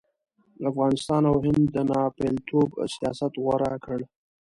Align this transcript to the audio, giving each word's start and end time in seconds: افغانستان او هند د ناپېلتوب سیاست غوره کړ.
افغانستان 0.69 1.23
او 1.31 1.35
هند 1.45 1.65
د 1.75 1.77
ناپېلتوب 1.89 2.69
سیاست 2.95 3.33
غوره 3.43 3.73
کړ. 3.85 3.99